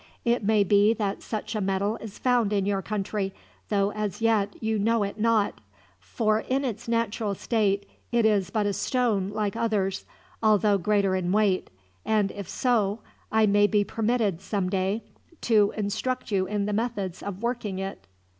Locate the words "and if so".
12.03-13.01